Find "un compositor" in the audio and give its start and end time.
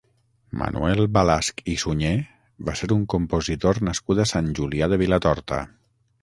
2.97-3.81